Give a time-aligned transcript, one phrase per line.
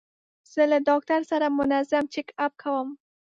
[0.53, 2.87] زه له ډاکټر سره منظم چیک اپ کوم.